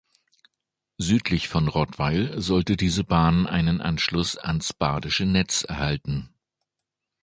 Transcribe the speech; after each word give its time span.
Südlich 0.97 1.47
von 1.47 1.67
Rottweil 1.67 2.41
sollte 2.41 2.75
diese 2.75 3.03
Bahn 3.03 3.45
einen 3.45 3.81
Anschluss 3.81 4.35
ans 4.35 4.73
badische 4.73 5.27
Netz 5.27 5.63
erhalten. 5.63 6.33